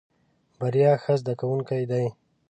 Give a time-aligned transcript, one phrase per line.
[0.59, 2.05] بريا ښه زده کوونکی دی.